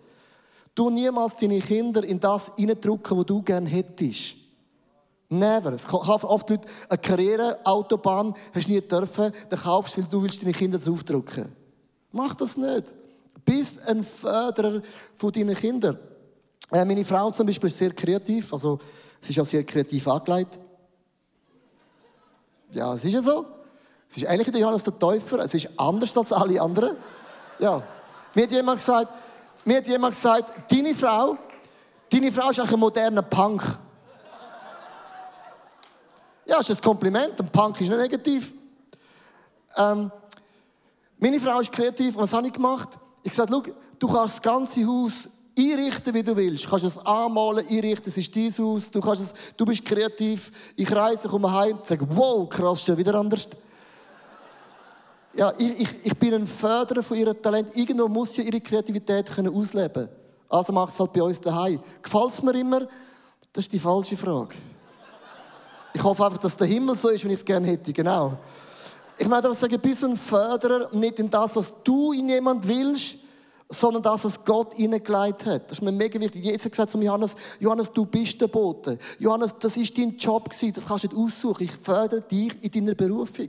[0.74, 4.36] Du niemals deine Kinder in das hineindrücken, was du gerne hättest.
[5.28, 5.72] Never.
[5.72, 10.42] Es kaufen oft Leute eine Karriereautobahn, hast nie dürfen, dann kaufst du, weil du willst
[10.42, 11.54] deine Kinder das aufdrücken.
[12.12, 12.94] Mach das nicht.
[13.44, 14.82] Bist ein Förderer
[15.14, 15.98] von deinen Kindern.
[16.72, 18.78] Äh, meine Frau zum Beispiel ist sehr kreativ, also
[19.20, 20.58] sie ist auch sehr kreativ angelegt.
[22.72, 23.46] Ja, es ist ja so.
[24.08, 26.96] Es ist eigentlich der Johannes der Täufer, es ist anders als alle anderen.
[27.60, 27.82] Ja.
[28.34, 29.12] Mir hat jemand gesagt,
[29.64, 31.36] mir hat jemand gesagt, deine Frau,
[32.10, 33.62] deine Frau ist eigentlich ein moderner Punk.
[36.46, 37.40] Ja, ist ein Kompliment.
[37.40, 38.52] Ein Punk ist nicht negativ.
[39.76, 40.10] Ähm,
[41.18, 42.16] meine Frau ist kreativ.
[42.16, 42.98] Was habe ich gemacht?
[43.22, 43.62] Ich gesagt, schau,
[43.98, 46.64] du kannst das ganze Haus einrichten, wie du willst.
[46.64, 48.90] Du kannst es anmalen, einrichten, es ist dein Haus.
[48.90, 50.50] Du, kannst es, du bist kreativ.
[50.76, 53.46] Ich reise, komme heim und sage, wow, krass, schon wieder anders.
[55.34, 57.76] Ja, ich, ich, ich bin ein Förderer von ihrem Talent.
[57.76, 60.08] Irgendwo muss sie ihre Kreativität können ausleben
[60.48, 61.80] Also macht es halt bei uns daheim.
[62.02, 62.80] Gefällt es mir immer?
[63.52, 64.56] Das ist die falsche Frage.
[65.92, 67.92] Ich hoffe einfach, dass der Himmel so ist, wie ich es gerne hätte.
[67.92, 68.38] Genau.
[69.18, 72.66] Ich möchte aber sagen, bist du ein Förderer, nicht in das, was du in jemand
[72.66, 73.18] willst,
[73.70, 75.70] sondern das, was Gott hineingelegt hat.
[75.70, 76.44] Das ist mir mega wichtig.
[76.44, 78.98] Jesus hat gesagt zu Johannes, Johannes, du bist der Bote.
[79.20, 81.64] Johannes, das ist dein Job gewesen, das kannst du nicht aussuchen.
[81.64, 83.48] Ich fördere dich in deiner Berufung.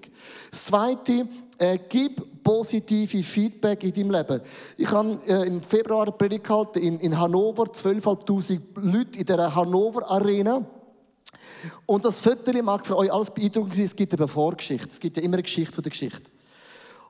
[0.52, 4.42] Das Zweite, äh, gib positive Feedback in deinem Leben.
[4.78, 9.56] Ich habe äh, im Februar eine Predigt gehalten in, in Hannover, 12'500 Leute in der
[9.56, 10.66] Hannover Arena.
[11.86, 14.88] Und das Foto mag für euch alles beeindruckend sein, es gibt eine Vorgeschichte.
[14.88, 16.31] Es gibt ja immer eine Geschichte von der Geschichte.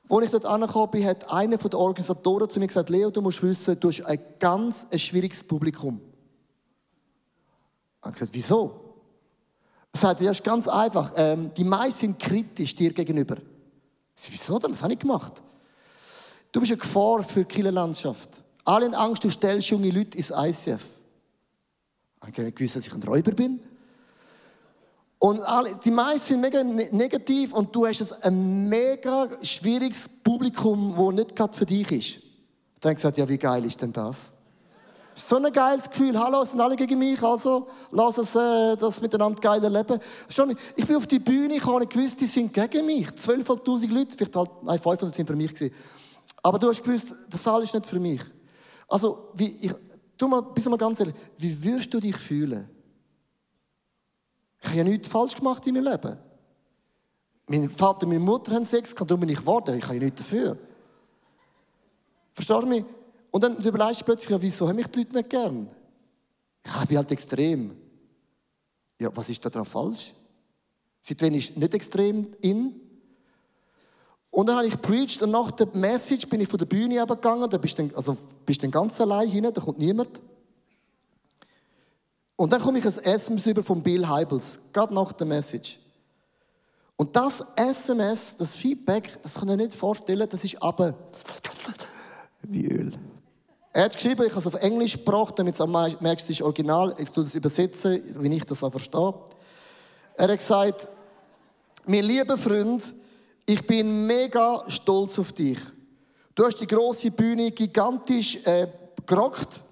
[0.10, 3.42] Als ich dort angekommen bin, hat einer der Organisatoren zu mir gesagt, Leo, du musst
[3.44, 6.02] wissen, du hast ein ganz schwieriges Publikum.
[8.00, 8.96] Ich habe gesagt, wieso?
[9.94, 11.14] Er sagte, ja, ist ganz einfach.
[11.16, 13.38] Ähm, die meisten sind kritisch dir gegenüber.
[14.16, 14.72] Ich sage, wieso denn?
[14.72, 15.42] Das habe ich gemacht.
[16.52, 18.44] Du bist eine Gefahr für die Kirchenlandschaft.
[18.66, 20.86] Alle in Angst, du stellst junge Leute ins ICF.
[22.28, 23.60] Ich habe gewusst, dass ich ein Räuber bin.
[25.22, 30.96] Und alle, die meisten sind mega ne-, negativ und du hast ein mega schwieriges Publikum,
[30.98, 32.24] das nicht gerade für dich ist.
[32.80, 34.32] Dann habe ich gesagt, ja, wie geil ist denn das?
[35.14, 36.18] So ein geiles Gefühl.
[36.18, 40.00] Hallo, es sind alle gegen mich, also lass uns äh, das miteinander geil erleben.
[40.76, 43.08] Ich bin auf die Bühne, ich habe nicht gewusst, die sind gegen mich.
[43.10, 45.72] 12.500 Leute, vielleicht halt, nein, 500 sind für mich gewesen.
[46.42, 48.22] Aber du hast gewusst, der Saal ist nicht für mich.
[48.88, 49.74] Also, wie, ich,
[50.18, 52.68] du mal, bist mal ganz ehrlich, wie würdest du dich fühlen?
[54.62, 56.18] Ich habe ja nichts falsch gemacht in meinem Leben.
[57.48, 59.78] Mein Vater und meine Mutter haben Sex darum bin ich geworden.
[59.78, 60.58] Ich habe ja nichts dafür.
[62.34, 62.86] Verstehst du mich?
[63.32, 65.70] Und dann überlegst du plötzlich, ja, wieso haben mich die Leute nicht gern?
[66.66, 67.76] Ja, ich bin halt extrem.
[69.00, 70.14] Ja, was ist daran falsch?
[71.02, 72.80] Seit wann ist nicht extrem in?
[74.30, 77.50] Und dann habe ich preached und nach der Message bin ich von der Bühne gegangen.
[77.50, 80.22] Da bist du dann, also bist dann ganz allein hin, da kommt niemand.
[82.36, 85.80] Und dann komme ich ein SMS über von Bill Heibels, gerade nach der Message.
[86.96, 90.94] Und das SMS, das Feedback, das kann ich nicht vorstellen, das ist aber
[92.44, 92.94] wie Öl.
[93.74, 96.94] Er hat geschrieben, ich habe es auf Englisch gebracht, damit du merkst, es ist original.
[96.98, 99.14] Ich tue das übersetzen, wie ich das verstehe.
[100.18, 100.90] Er hat gesagt,
[101.86, 102.94] mein lieber Freund,
[103.46, 105.60] ich bin mega stolz auf dich.
[106.36, 108.68] Du hast die große Bühne gigantisch äh,
[109.06, 109.64] gerockt.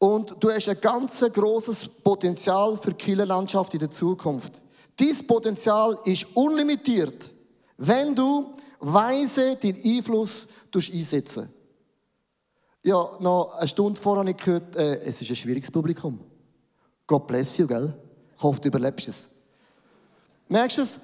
[0.00, 4.62] Und du hast ein ganz großes Potenzial für die Kirchenlandschaft in der Zukunft.
[4.98, 7.30] Dieses Potenzial ist unlimitiert,
[7.76, 11.50] wenn du weise den Einfluss einsetzen
[12.82, 16.18] Ja, noch eine Stunde vorher habe ich gehört, äh, es ist ein schwieriges Publikum.
[17.06, 17.92] God bless you, gell?
[18.34, 19.28] Ich hoffe, du überlebst es.
[20.48, 21.00] Merkst du es?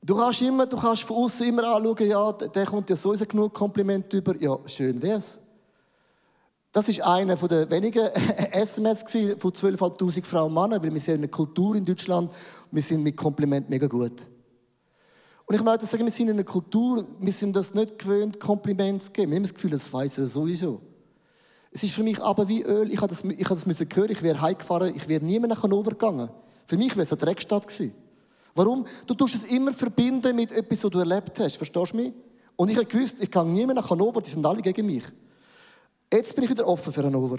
[0.00, 3.52] Du kannst, immer, du kannst von außen immer anschauen, ja, der kommt ja sowieso genug
[3.52, 4.34] Kompliment über.
[4.40, 5.38] Ja, schön wär's.
[6.72, 8.06] Das ist einer der wenigen
[8.52, 9.02] SMS
[9.38, 12.32] von 12.500 Frauen und Männern, weil wir sind eine Kultur in Deutschland,
[12.70, 14.30] wir sind mit Kompliment mega gut.
[15.44, 19.04] Und ich möchte sagen, wir sind in einer Kultur, wir sind das nicht gewöhnt, Komplimente
[19.04, 19.32] zu geben.
[19.32, 20.80] Wir haben das Gefühl, das weiss er sowieso.
[21.70, 22.90] Es ist für mich aber wie Öl.
[22.90, 24.10] Ich habe das, ich habe das müssen hören.
[24.10, 24.94] Ich wäre heimgefahren.
[24.94, 26.30] Ich wäre niemand nach Hannover gegangen.
[26.66, 27.94] Für mich wäre es eine Dreckstadt gewesen.
[28.54, 28.86] Warum?
[29.06, 31.56] Du tust es immer verbinden mit etwas, was du erlebt hast.
[31.56, 32.12] Verstehst du mich?
[32.56, 34.20] Und ich habe gewusst, ich kann niemand nach Hannover.
[34.20, 35.04] Die sind alle gegen mich.
[36.12, 37.38] Jetzt bin ich wieder offen für Hannover.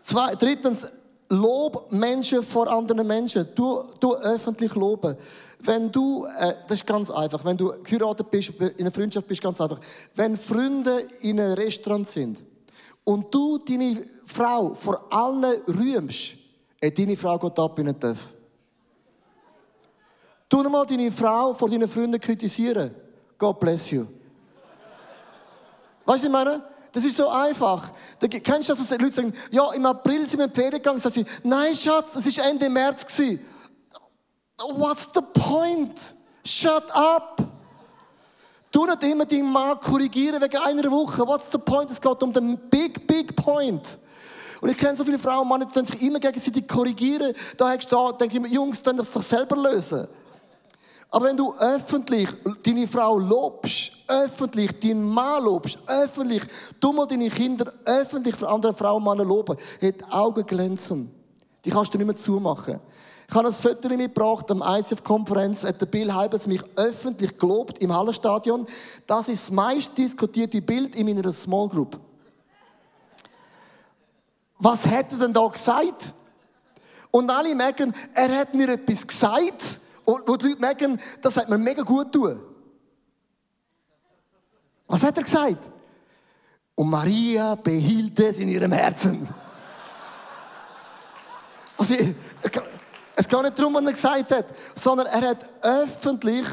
[0.00, 0.86] Zwei, drittens,
[1.28, 3.48] Lob Menschen vor anderen Menschen.
[3.54, 5.16] Du, du öffentlich loben.
[5.60, 9.42] Wenn du, äh, das ist ganz einfach, wenn du geheiratet bist, in einer Freundschaft bist,
[9.42, 9.80] ganz einfach.
[10.14, 12.42] Wenn Freunde in einem Restaurant sind
[13.04, 16.34] und du deine Frau vor allen rühmst,
[16.80, 18.16] äh, deine Frau geht ab in den.
[20.48, 22.94] Tu mal deine Frau vor deinen Freunden kritisieren.
[23.38, 24.06] God bless you.
[26.04, 26.62] Weißt du, was ich meine?
[26.92, 27.90] Das ist so einfach.
[28.20, 30.82] Da, kennst du das, was Leute sagen, ja, im April sind wir in die Ferien
[30.82, 33.04] gegangen, sagen sie, nein, Schatz, es war Ende März.
[33.04, 33.44] Gewesen.
[34.58, 35.98] What's the point?
[36.44, 37.42] Shut up!
[38.70, 41.26] Du nicht immer deinen Mann korrigieren wegen einer Woche.
[41.26, 41.90] What's the point?
[41.90, 43.98] Es geht um den big, big point.
[44.60, 47.34] Und ich kenne so viele Frauen und Männer, die sich immer gegenseitig korrigieren.
[47.56, 50.08] Da da, denke ich mir, Jungs, dann das doch selber lösen.
[51.14, 52.28] Aber wenn du öffentlich
[52.64, 56.42] deine Frau lobst, öffentlich deinen Mann lobst, öffentlich,
[56.80, 61.14] du mal deine Kinder öffentlich für andere Frauen und Männer loben, hat Augen glänzen.
[61.64, 62.80] Die kannst du nicht mehr zumachen.
[63.28, 67.94] Ich habe ein Foto mitgebracht, am ICF-Konferenz hat der Bill Heibels mich öffentlich gelobt im
[67.94, 68.66] Hallenstadion.
[69.06, 71.96] Das ist das meist diskutierte Bild in meiner Small Group.
[74.58, 76.12] Was er denn da gesagt?
[77.12, 81.48] Und alle merken, er hat mir etwas gesagt, und wo die Leute merken, das hat
[81.48, 82.40] mir mega gut tun.
[84.86, 85.70] Was hat er gesagt?
[86.74, 89.28] Und Maria behielt es in ihrem Herzen.
[91.76, 91.94] Also,
[93.16, 96.46] es geht nicht darum, was er gesagt hat, sondern er hat öffentlich,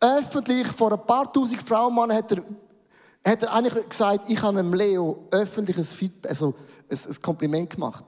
[0.00, 2.44] öffentlich vor ein paar tausend Frauen, Mann, hat er,
[3.24, 6.54] hat er eigentlich gesagt, ich habe dem Leo öffentliches Feedback, also
[6.90, 8.04] ein, ein Kompliment gemacht.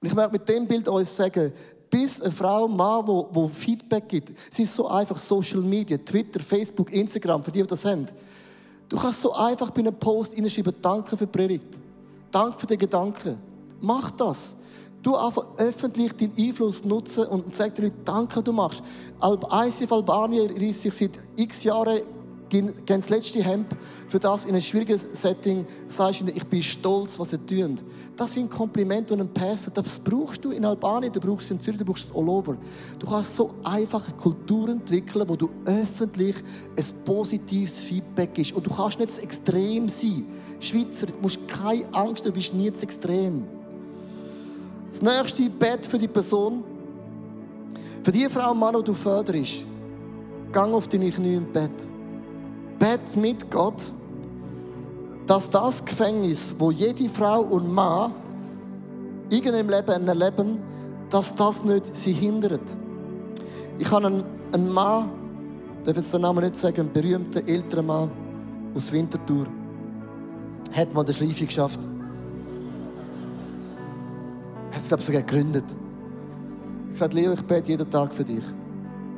[0.00, 1.52] Und ich möchte mit dem Bild euch sagen,
[1.94, 4.32] bis eine Frau, ein Mann, wo, wo Feedback gibt.
[4.50, 8.06] Es ist so einfach Social Media, Twitter, Facebook, Instagram, für die, die das haben.
[8.88, 11.68] Du kannst so einfach bei einem Post hineinschreiben, danke für die Predigt.
[12.32, 13.38] Danke für den Gedanken.
[13.80, 14.56] Mach das.
[15.04, 18.82] Du einfach öffentlich deinen Einfluss nutzen und sag den Leuten, danke, du machst.
[19.22, 22.00] ICF Albanien reißt sich seit x Jahren
[22.62, 23.66] gehen das letzte Hemd
[24.08, 27.78] für das in einem schwierigen Setting, sagst ihnen, ich bin stolz, was sie tun.
[28.16, 31.60] Das sind Komplimente und ein Pastor, das brauchst du in Albanien, du brauchst es in
[31.60, 32.56] Zürich, du brauchst es all over.
[32.98, 36.36] Du kannst so einfache Kultur entwickeln, wo du öffentlich
[36.76, 38.52] ein positives Feedback gibst.
[38.52, 40.24] Und du kannst nicht zu extrem sein.
[40.60, 43.44] Schweizer, du musst keine Angst, du bist nie zu extrem.
[44.90, 46.62] Das nächste Bett für die Person,
[48.04, 49.64] für die Frau und Mann, die du förderst,
[50.52, 51.88] gang auf deine Knie im Bett
[52.84, 53.82] bete mit Gott,
[55.26, 58.12] dass das Gefängnis, wo jede Frau und Mann
[59.30, 60.58] irgendeinem Leben erleben,
[61.08, 62.76] dass das nicht sie hindert.
[63.78, 65.08] Ich habe einen, einen Mann,
[65.84, 68.10] darf jetzt den Namen nicht sagen, einen berühmten älteren Mann
[68.74, 69.46] aus Winterthur,
[70.72, 71.80] hat mal den Schleife geschafft.
[74.70, 75.64] Hat es, glaube ich, sogar gegründet.
[76.86, 78.44] Ich gesagt, Leo, ich bete jeden Tag für dich,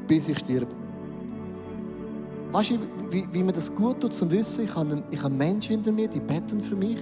[0.07, 0.86] bis ich sterbe.
[2.53, 2.79] Weißt du,
[3.11, 6.09] wie, wie mir das gut tut, zu wissen, ich habe, ich habe Menschen hinter mir,
[6.09, 6.99] die beten für mich.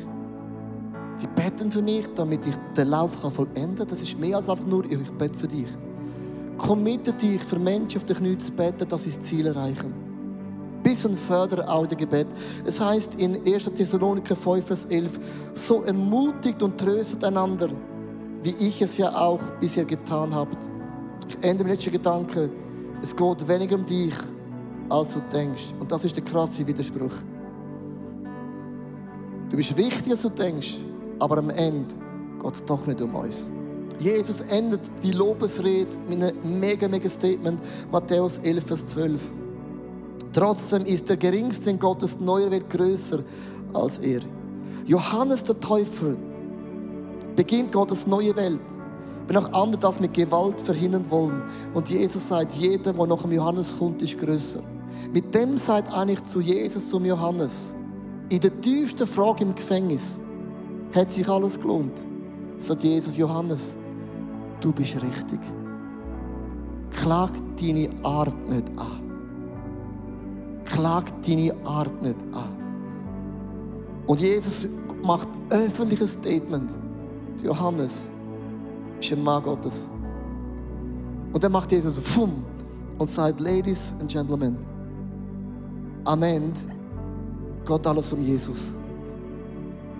[1.23, 3.89] Die beten für mich, damit ich den Lauf kann vollenden kann.
[3.89, 5.69] Das ist mehr als einfach nur, ich bete für dich.
[6.57, 9.93] Committe dich für Menschen auf den Knien zu beten, dass sie das Ziel erreichen.
[10.83, 12.27] Bisschen fördern auch das Gebet.
[12.65, 13.65] Es heißt in 1.
[13.75, 15.19] Thessaloniker 5, Vers 11,
[15.55, 17.69] so ermutigt und tröstet einander,
[18.43, 20.59] wie ich es ja auch bisher getan habt.
[21.29, 22.51] Ich ende mit letzten Gedanken.
[23.03, 24.15] Es geht weniger um dich,
[24.89, 25.75] als du denkst.
[25.81, 27.13] Und das ist der krasse Widerspruch.
[29.51, 30.85] Du bist wichtiger, als du denkst,
[31.19, 31.95] aber am Ende
[32.43, 33.51] geht es doch nicht um uns.
[33.99, 37.61] Jesus endet die Lobesrede mit einem mega, mega Statement,
[37.93, 39.33] Matthäus 11, Vers 12.
[40.33, 43.21] Trotzdem ist der Geringste in Gottes neue Welt größer
[43.73, 44.21] als er.
[44.87, 46.17] Johannes der Täufer
[47.37, 48.61] beginnt Gottes neue Welt.
[49.27, 51.43] Wenn auch andere das mit Gewalt verhindern wollen.
[51.73, 54.61] Und Jesus sagt, jeder, der nach dem Johannes kommt, ist größer.
[55.13, 57.75] Mit dem sagt eigentlich zu Jesus, zum Johannes,
[58.29, 60.21] in der tiefsten Frage im Gefängnis,
[60.95, 62.05] hat sich alles gelohnt.
[62.59, 63.77] Sagt Jesus, Johannes,
[64.61, 65.41] du bist richtig.
[66.91, 67.31] Klag
[67.61, 69.03] deine Art nicht an.
[70.65, 72.57] Klag deine Art nicht an.
[74.07, 74.67] Und Jesus
[75.03, 76.71] macht öffentliches Statement.
[77.43, 78.11] Johannes
[79.01, 79.91] ist ein Mann Gottes.
[81.33, 82.45] Und dann macht Jesus Fumm
[82.99, 84.57] und sagt, Ladies and Gentlemen,
[86.05, 86.61] am Ende
[87.67, 88.75] geht alles um Jesus.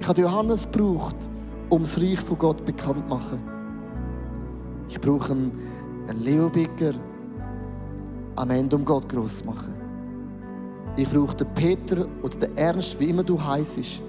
[0.01, 1.17] Ich habe Johannes gebraucht,
[1.71, 3.39] um das Reich von Gott bekannt zu machen.
[4.89, 5.53] Ich brauche einen,
[6.23, 6.93] Leo Bicker
[8.37, 9.73] am Ende, um Gott groß zu machen.
[10.97, 14.03] Ich brauche den Peter oder den Ernst, wie immer du heisst,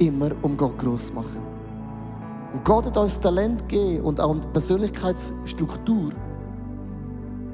[0.00, 1.40] immer um Gott groß zu machen.
[2.52, 6.10] Und Gott hat uns Talent gegeben und auch eine Persönlichkeitsstruktur,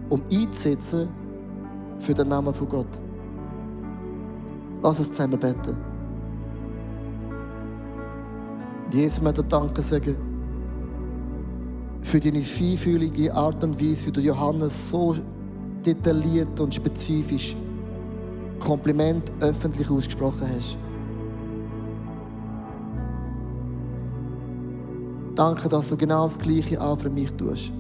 [0.09, 1.09] um einzusetzen
[1.99, 3.06] für den Namen von Gott.
[4.87, 5.77] Lass uns zusammen beten.
[8.93, 10.15] Jesus möchte Danke sagen
[12.03, 15.17] für deine feinfühlige Art und Weise, wie du Johannes so
[15.85, 17.57] detailliert und spezifisch
[18.61, 20.79] Kompliment öffentlich ausgesprochen hast.
[25.35, 27.73] Danke, dass du genau das Gleiche auch für mich tust.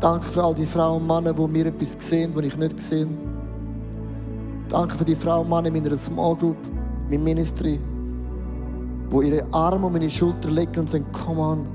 [0.00, 3.06] Danke für all die Frauen und Männer, die mir etwas sehen, was ich nicht sehe.
[4.68, 6.56] Danke für die Frauen und Männer in meiner Small Group,
[7.08, 7.78] meinem Ministry,
[9.10, 11.66] die ihre Arme um meine Schulter legen und sagen, komm on,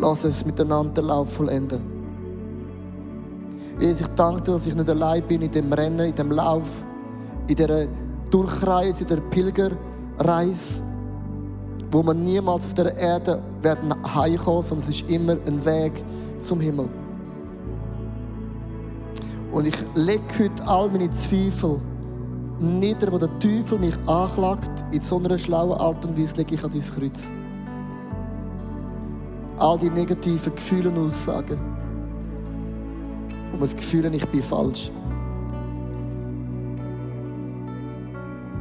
[0.00, 1.80] lass uns miteinander den Lauf vollenden.
[3.80, 6.84] Jesus, ich danke dir, dass ich nicht allein bin in dem Rennen, in dem Lauf,
[7.48, 7.86] in dieser
[8.30, 10.82] Durchreise, in der Pilgerreise,
[11.90, 16.04] wo wir niemals auf der Erde werden heimkommen, sondern es ist immer ein Weg
[16.38, 16.88] zum Himmel.
[19.54, 21.80] Und ich lege heute all meine Zweifel
[22.58, 26.64] nieder, wo der Teufel mich anklagt, in so einer schlauen Art und Weise lege ich
[26.64, 27.30] an dein Kreuz.
[29.56, 31.60] All die negativen Gefühle und Aussagen,
[33.52, 34.90] man das Gefühl ich bin falsch.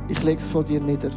[0.09, 1.09] Ich lege es vor dir nieder.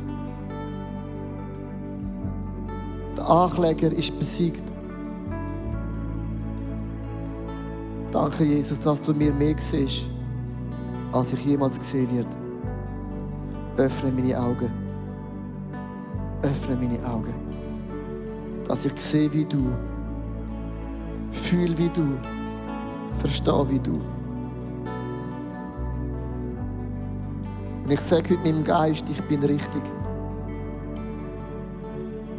[3.15, 4.76] Der Ankläger ist besiegt.
[8.17, 10.09] Danke, Jesus, dass du mir mehr siehst,
[11.13, 12.31] als ich jemals gesehen werde.
[13.77, 14.73] Öffne meine Augen.
[16.41, 17.35] Öffne meine Augen.
[18.67, 19.67] Dass ich sehe wie du,
[21.31, 22.07] fühle wie du,
[23.19, 24.01] verstehe wie du.
[27.85, 29.83] Und ich sage heute meinem Geist, ich bin richtig.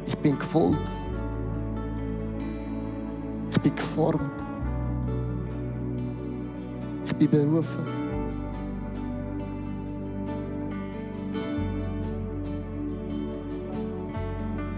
[0.08, 0.98] Ich bin gefolgt.
[3.52, 4.27] Ich bin geformt.
[7.20, 7.84] Bin berufen.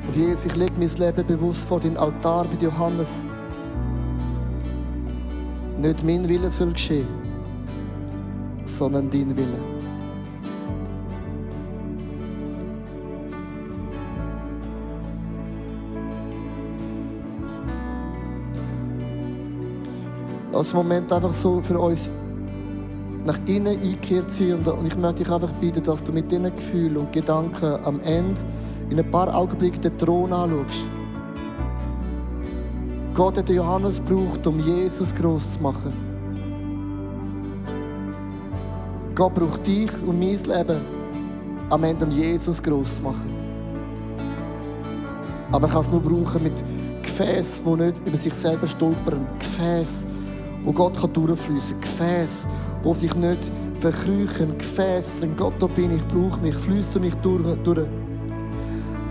[0.07, 3.25] Und Jesus, ich lege mein Leben bewusst vor den Altar bei Johannes.
[5.77, 7.07] Nicht mein Wille soll geschehen,
[8.65, 9.79] sondern dein Wille.
[20.51, 22.09] Lass Moment einfach so für uns
[23.29, 26.97] nach innen eingekehrt sein und ich möchte dich einfach bitten, dass du mit diesen Gefühlen
[26.97, 28.41] und Gedanken am Ende
[28.89, 30.85] in ein paar Augenblicken den Thron anschaust.
[33.13, 35.93] Gott hat Johannes gebraucht, um Jesus groß zu machen.
[39.13, 40.81] Gott braucht dich und mein Leben
[41.69, 43.29] am Ende, um Jesus groß zu machen.
[45.51, 46.63] Aber er kann es nur brauchen mit
[47.03, 49.27] Gefäßen, die nicht über sich selber stolpern.
[49.37, 50.07] Gefäße,
[50.69, 51.81] wo Gott durchfließen kann.
[51.81, 52.47] Gefäße,
[52.83, 54.55] wo sich nicht verkrüchen.
[54.55, 57.43] Gefäße, sagen, Gott, da bin ich, brauche mich, fließt mich durch.
[57.63, 57.87] durch.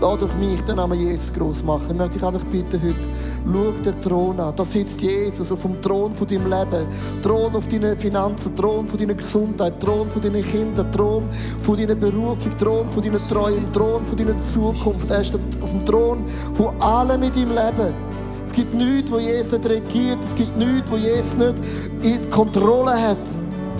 [0.01, 1.87] Lass durch mich den Namen Jesus groß machen.
[1.91, 2.95] Ich möchte dich einfach bitten heute,
[3.43, 4.55] schau den Thron an.
[4.55, 6.87] Da sitzt Jesus auf dem Thron von deinem Leben.
[7.21, 11.23] Thron auf deine Finanzen, Thron von deiner Gesundheit, Thron von deinen Kindern, Thron
[11.61, 15.11] von deiner Berufung, Thron von deinen Träumen, Thron von deiner Zukunft.
[15.11, 18.08] Er ist auf dem Thron von allem in deinem Leben.
[18.43, 20.19] Es gibt nichts, wo Jesus nicht regiert.
[20.23, 21.55] Es gibt nichts, wo Jesus nicht
[22.01, 23.17] in Kontrolle hat.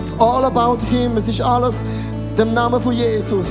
[0.02, 1.18] It's all about Him.
[1.18, 1.84] Es ist alles
[2.38, 3.48] dem Namen von Jesus.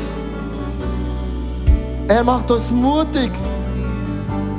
[2.09, 3.31] Er macht uns mutig,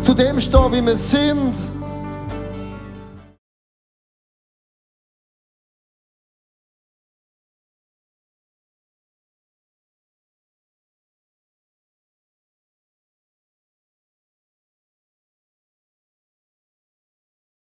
[0.01, 1.55] zu dem stehen, wie wir sind.